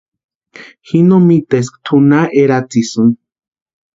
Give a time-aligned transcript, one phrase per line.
[0.87, 3.13] Ji no miteska tʼu na eratsisïni.